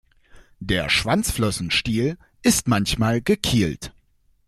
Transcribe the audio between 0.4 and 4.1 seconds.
Der Schwanzflossenstiel ist manchmal gekielt.